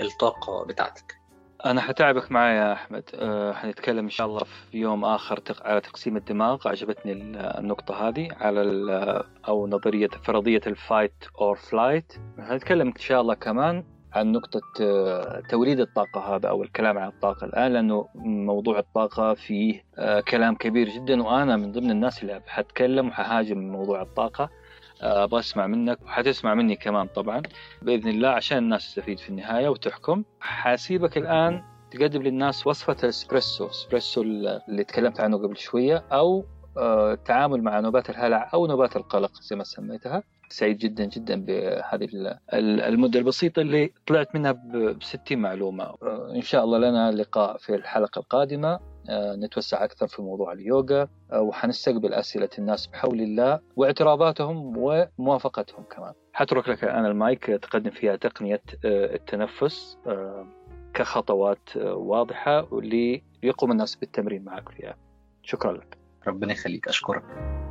[0.01, 1.24] للطاقة بتاعتك.
[1.67, 3.11] أنا حتعبك معايا يا أحمد.
[3.15, 6.69] أه حنتكلم إن شاء الله في يوم آخر تق- على تقسيم الدماغ.
[6.69, 12.97] عجبتني ال- النقطة هذه على ال- أو نظرية فرضية ال fight or flight حنتكلم إن
[12.97, 18.09] شاء الله كمان عن نقطة آه، توليد الطاقة هذا أو الكلام عن الطاقة الآن لأنه
[18.25, 24.03] موضوع الطاقة فيه آه، كلام كبير جدا وأنا من ضمن الناس اللي حتكلم وحهاجم موضوع
[24.03, 24.51] الطاقة.
[25.05, 27.43] أبغى أسمع منك وحتسمع مني كمان طبعا.
[27.83, 34.23] بإذن الله عشان الناس تستفيد في النهاية وتحكم حاسيبك الآن تقدم للناس وصفة الإسبريسو إسبريسو
[34.23, 36.45] اللي تكلمت عنه قبل شوية أو
[36.77, 40.23] آه، التعامل مع نوبات الهلع أو نوبات القلق زي ما سميتها.
[40.49, 45.85] سعيد جدا جدا بهذه ال- ال- المدة البسيطة اللي طلعت منها ب 60 معلومة.
[45.85, 48.69] آه، إن شاء الله لنا لقاء في الحلقة القادمة.
[48.69, 56.13] آه، نتوسع أكثر في موضوع اليوغا آه، وحنستقبل أسئلة الناس بحول الله واعتراضاتهم وموافقتهم كمان.
[56.33, 60.47] حترك لك الآن المايك تقدم فيها تقنية آه، التنفس آه،
[60.95, 62.69] كخطوات آه، واضحة
[63.43, 64.97] ليقوم الناس بالتمرين معك فيها
[65.43, 65.99] شكرا لك.
[66.27, 67.64] ربنا يخليك أشكرك.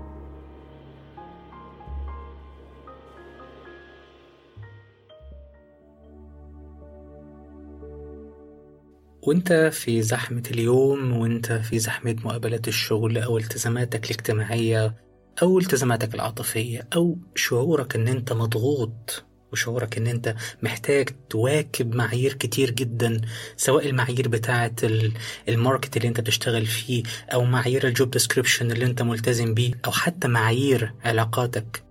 [9.27, 14.95] وانت في زحمة اليوم وانت في زحمة مقابلات الشغل أو التزاماتك الاجتماعية
[15.41, 22.69] أو التزاماتك العاطفية أو شعورك إن أنت مضغوط وشعورك إن أنت محتاج تواكب معايير كتير
[22.71, 23.21] جدا
[23.57, 25.13] سواء المعايير بتاعة ال-
[25.49, 29.71] ال market اللي أنت بتشتغل فيه أو معايير ال job description اللي أنت ملتزم بيه
[29.85, 31.83] أو حتى معايير علاقاتك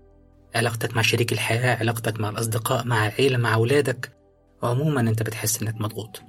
[0.55, 4.12] علاقتك مع شريك الحياة علاقتك مع الأصدقاء مع العيلة مع أولادك.
[4.62, 6.23] وعموما أنت بتحس إنك مضغوط.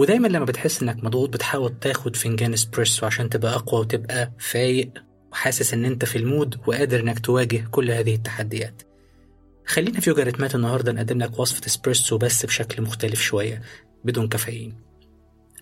[0.00, 4.90] ودايما لما بتحس إنك مضغوط بتحاول تاخد فنجان إسبريسو عشان تبقى أقوى وتبقى فايق
[5.32, 8.82] وحاسس إن أنت في ال mood وقادر إنك تواجه كل هذه التحديات.
[9.66, 13.62] خلينا في جريتمات النهارده نقدم لك وصفة إسبريسو بس بشكل مختلف شوية
[14.04, 14.74] بدون كافيين.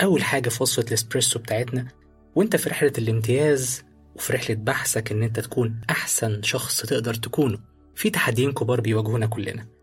[0.03, 1.88] أول حاجة في وصفة الإسبريسو بتاعتنا
[2.35, 3.83] وأنت في رحلة الامتياز
[4.16, 7.59] وفي رحلة بحثك إن أنت تكون أحسن شخص تقدر تكونه
[7.94, 9.77] في تحديين كبار بيواجهونا كلنا.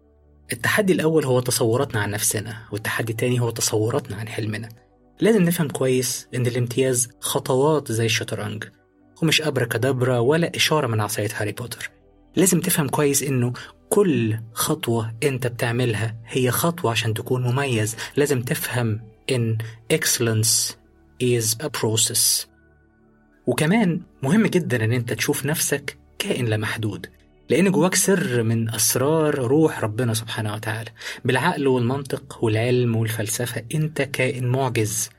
[0.52, 4.70] التحدي الأول هو تصوراتنا عن نفسنا والتحدي التاني هو تصوراتنا عن حلمنا.
[5.20, 8.64] لازم نفهم كويس إن الامتياز خطوات زي الشطرنج
[9.22, 11.92] ومش أبركادابرا ولا إشارة من عصاية هاري بوتر.
[12.36, 13.54] لازم تفهم كويس إنه
[13.90, 17.96] كل خطوة أنت بتعملها هي خطوة عشان تكون مميز.
[18.16, 19.58] لازم تفهم إن
[19.94, 20.74] excellence
[21.24, 22.48] is a process.
[23.48, 27.08] وكمان مهم جدا إن أنت تشوف نفسك كائن لا محدود.
[27.50, 30.90] لأن جواك سر من أسرار روح ربنا سبحانه وتعالى.
[31.26, 35.10] بالعقل والمنطق والعلم والفلسفة أنت كائن معجز.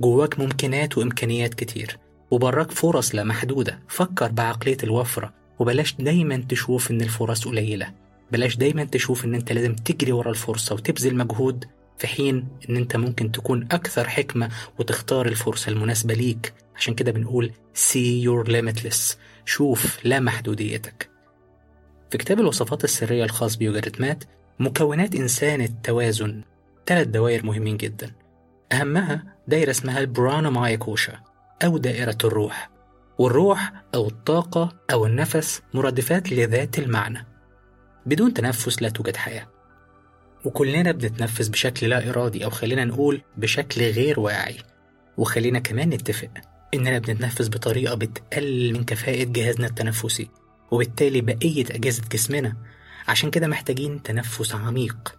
[0.00, 1.98] جواك ممكنات وإمكانيات كتير.
[2.30, 3.78] وبراك فرص لا محدودة.
[3.88, 5.32] فكر بعقلية الوفرة.
[5.58, 7.92] وبلاش دايما تشوف إن الفرص قليلة.
[8.32, 11.64] بلاش دايما تشوف إن أنت لازم تجري ورا الفرصة وتبذل مجهود
[11.98, 16.54] في حين إن أنت ممكن تكون أكثر حكمة وتختار الفرصة المناسبة ليك.
[16.76, 19.16] عشان كده بنقول see your limitless.
[19.44, 21.13] شوف لا محدوديتك.
[22.14, 24.24] في كتاب الوصفات السرية الخاص بيوجاريتمات
[24.58, 26.42] مكونات إنسان التوازن.
[26.86, 28.12] ثلاث دوائر مهمين جدا.
[28.72, 31.20] أهمها دايرة اسمها البرانا كوشا
[31.64, 32.70] أو دائرة الروح
[33.18, 37.26] والروح أو الطاقة أو النفس مرادفات لذات المعنى.
[38.06, 39.48] بدون تنفس لا توجد حياة.
[40.44, 44.56] وكلنا بنتنفس بشكل لا إرادي أو خلينا نقول بشكل غير واعي.
[45.16, 46.30] وخلينا كمان نتفق
[46.74, 50.30] إننا بنتنفس بطريقة بتقلل من كفاءة جهازنا التنفسي.
[50.70, 52.56] وبالتالي بقية أجهزة جسمنا
[53.08, 55.14] عشان كده محتاجين تنفس عميق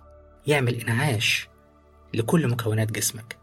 [0.47, 1.47] يعمل إنعاش
[2.13, 3.37] لكل مكونات جسمك.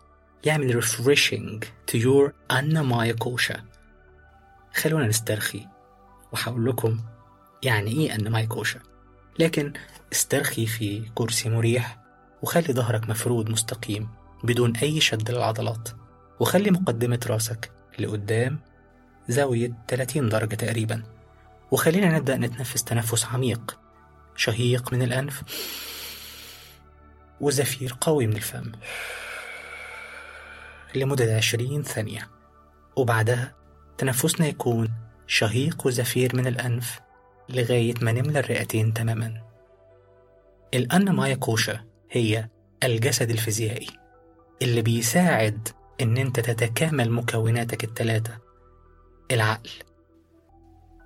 [0.44, 3.64] يعمل refreshing to your أنمايا كوشا
[4.74, 5.66] خلونا نسترخي
[6.32, 7.00] وهقول لكم
[7.62, 8.80] يعني إيه أنمايا كوشا
[9.38, 9.72] لكن
[10.12, 11.98] استرخي في كرسي مريح
[12.42, 14.08] وخلي ظهرك مفرود مستقيم
[14.44, 15.88] بدون أي شد للعضلات.
[16.40, 18.60] وخلي مقدمة راسك لقدام
[19.28, 21.02] زاوية 30 درجة تقريبا.
[21.72, 23.78] وخلينا نبدأ نتنفس تنفس عميق
[24.36, 25.42] شهيق من الأنف
[27.40, 28.72] وزفير قوي من الفم.
[30.94, 32.30] لمدة 20 ثانية.
[32.96, 33.54] وبعدها
[33.98, 34.92] تنفسنا يكون
[35.26, 37.00] شهيق وزفير من الأنف
[37.48, 39.42] لغاية ما نملى الرئتين تماما.
[40.74, 42.48] الأنمايا كوشا هي
[42.82, 43.88] الجسد الفيزيائي
[44.62, 45.68] اللي بيساعد
[46.00, 48.38] إن أنت تتكامل مكوناتك التلاتة.
[49.30, 49.91] العقل.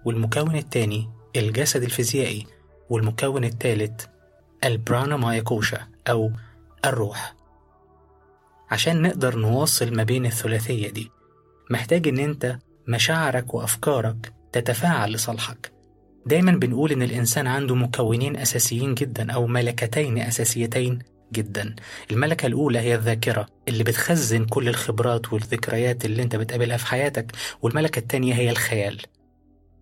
[0.07, 2.47] والمكون التاني الجسد الفيزيائي
[2.91, 4.11] والمكون التالت
[4.65, 6.31] البرانا مايا كوشا أو
[6.85, 7.35] الروح.
[8.71, 11.11] عشان نقدر نواصل ما بين الثلاثية دي
[11.71, 15.73] محتاج إن أنت مشاعرك وأفكارك تتفاعل لصالحك.
[16.27, 20.99] دايما بنقول إن الإنسان عنده مكونين أساسيين جدا أو ملكتين أساسيتين
[21.33, 21.77] جدا.
[22.11, 27.99] الملكة الأولى هي الذاكرة اللي بتخزن كل الخبرات والذكريات اللي أنت بتقابلها في حياتك والملكة
[27.99, 29.03] التانية هي الخيال.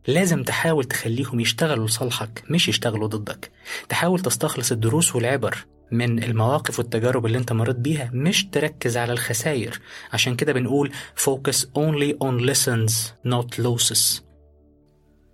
[0.07, 3.51] لازم تحاول تخليهم يشتغلوا لصالحك مش يشتغلوا ضدك.
[3.88, 9.81] تحاول تستخلص الدروس والعبر من المواقف والتجارب اللي انت مريت بيها مش تركز على الخسائر.
[10.12, 12.93] عشان كده بنقول focus only on lessons
[13.29, 14.23] not losses.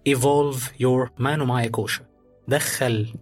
[0.08, 2.02] Evolve your manomaya kosha.
[2.48, 3.14] دخل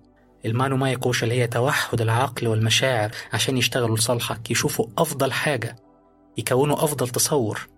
[0.47, 5.77] المانومايا كوشا اللي هي توحد العقل والمشاعر عشان يشتغلوا لصالحك يشوفوا أفضل حاجة
[6.39, 7.69] يكونوا أفضل تصور.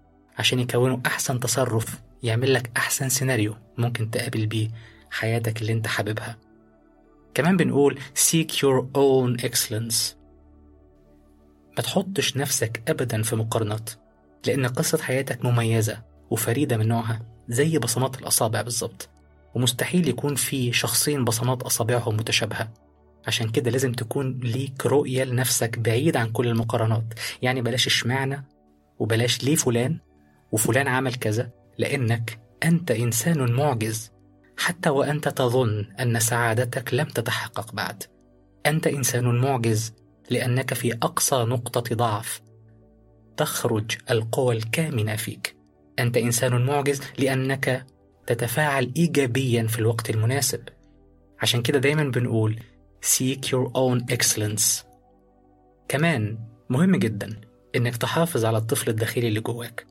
[0.40, 4.68] عشان يكونوا أحسن تصرف يعمل لك أحسن سيناريو ممكن تقابل بيه
[5.10, 6.36] حياتك اللي انت حاببها.
[7.34, 10.14] كمان بنقول seek your own excellence.
[11.76, 13.90] ما تحطش نفسك أبدا في مقارنات
[14.46, 19.08] لأن قصة حياتك مميزة وفريدة من نوعها زي بصمات الأصابع بالظبط.
[19.54, 22.72] ومستحيل يكون في شخصين بصمات أصابعهم متشابهة.
[23.26, 27.04] عشان كده لازم تكون ليك رؤية لنفسك بعيد عن كل المقارنات.
[27.42, 28.44] يعني بلاش اشمعنى
[28.98, 29.98] وبلاش ليه فلان
[30.52, 34.10] وفلان عمل كذا لأنك أنت إنسان معجز
[34.56, 38.02] حتى وأنت تظن أن سعادتك لم تتحقق بعد.
[38.66, 39.94] أنت إنسان معجز
[40.30, 42.40] لأنك في أقصى نقطة ضعف.
[43.36, 45.56] تخرج القوى الكامنة فيك.
[45.98, 47.86] أنت إنسان معجز لأنك
[48.26, 50.68] تتفاعل إيجابيا في الوقت المناسب.
[51.40, 52.60] عشان كده دايما بنقول
[53.06, 54.84] seek your own excellence.
[55.88, 56.38] كمان
[56.70, 57.40] مهم جدا
[57.76, 59.89] إنك تحافظ على الطفل الداخلي اللي جواك.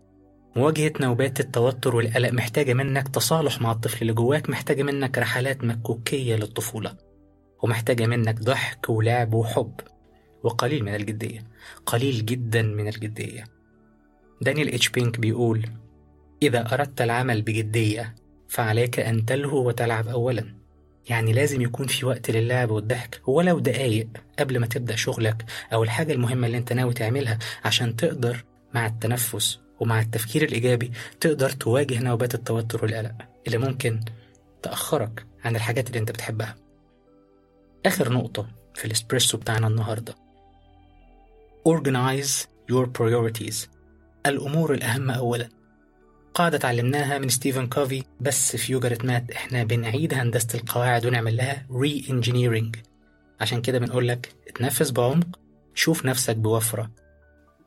[0.60, 6.36] مواجهة نوبات التوتر والقلق محتاجة منك تصالح مع الطفل اللي جواك محتاجة منك رحلات مكوكية
[6.36, 6.98] للطفولة
[7.64, 9.74] ومحتاجة منك ضحك ولعب وحب
[10.44, 11.48] وقليل من الجدية
[11.86, 13.44] قليل جدا من الجدية.
[14.42, 15.66] دانيال إتش بينك بيقول
[16.44, 18.16] إذا أردت العمل بجدية
[18.48, 20.56] فعليك أن تلهو وتلعب أولا.
[21.10, 24.08] يعني لازم يكون في وقت للعب والضحك ولو دقايق
[24.40, 28.44] قبل ما تبدأ شغلك أو الحاجة المهمة اللي أنت ناوي تعملها عشان تقدر
[28.74, 29.60] مع التنفس.
[29.80, 33.16] ومع التفكير الإيجابي تقدر تواجه نوبات التوتر والقلق
[33.48, 34.00] اللي ممكن
[34.64, 36.56] تأخرك عن الحاجات اللي أنت بتحبها.
[37.86, 40.16] آخر نقطة في الإسبريسو بتاعنا النهاردة.
[41.70, 43.68] Organize your priorities.
[44.26, 45.50] الأمور الأهم أولا.
[46.34, 51.66] قاعدة اتعلمناها من ستيفن كوفي بس في يوجا رتمات إحنا بنعيد هندسة القواعد ونعمل لها
[51.72, 52.76] re-engineering
[53.42, 55.40] عشان كده بنقول لك اتنفس بعمق
[55.74, 56.92] شوف نفسك بوفرة.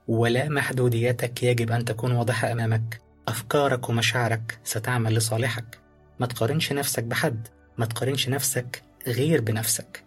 [0.09, 3.01] واللا محدودياتك يجب أن تكون واضحة أمامك.
[3.29, 5.79] أفكارك ومشاعرك ستعمل لصالحك.
[6.21, 7.49] ما تقارنش نفسك بحد.
[7.79, 10.05] ما تقارنش نفسك غير بنفسك.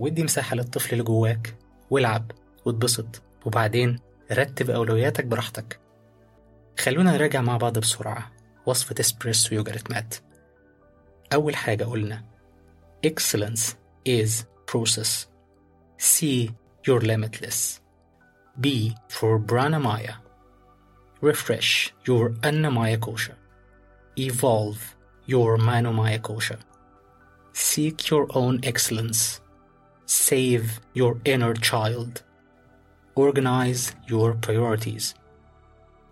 [0.00, 1.54] ودي مساحة للطفل اللي جواك.
[1.90, 2.30] والعب.
[2.64, 3.22] واتبسط.
[3.44, 3.98] وبعدين
[4.32, 5.80] رتب أولوياتك براحتك.
[6.78, 8.32] خلونا نراجع مع بعض بسرعة.
[8.66, 10.14] وصفة اسبريسو يوجا رتمات
[11.32, 12.24] أول حاجة قلنا.
[13.06, 13.74] Excellence
[14.08, 14.30] is
[14.72, 15.26] process.
[15.98, 16.24] C
[16.86, 17.85] you're limitless.
[18.59, 20.15] B for Pranamaya
[21.21, 23.33] refresh your Annamaya kosha
[24.17, 26.57] evolve your Manomaya kosha
[27.53, 29.41] seek your own excellence
[30.05, 32.23] save your inner child
[33.15, 35.15] organize your priorities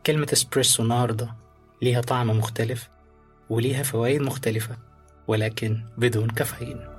[0.06, 1.36] كلمة اسبريسو النهاردة
[1.82, 2.90] ليها طعم مختلف
[3.50, 4.78] وليها فوائد مختلفة
[5.28, 6.93] ولكن بدون كافيين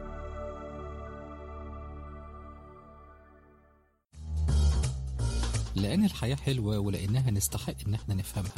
[5.75, 8.51] لأن الحياة حلوة ولأنها نستحق إن إحنا نفهمها.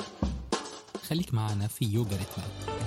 [1.09, 2.77] خليك معنا في يوجا ريتمات